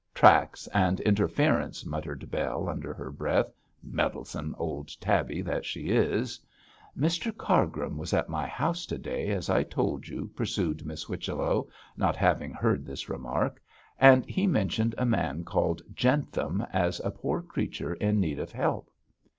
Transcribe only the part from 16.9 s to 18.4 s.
a poor creature in need